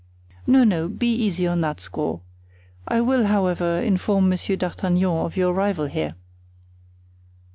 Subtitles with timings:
[0.47, 2.21] No, no, be easy on that score.
[2.87, 6.15] I will, however, inform Monsieur d'Artagnan of your arrival here."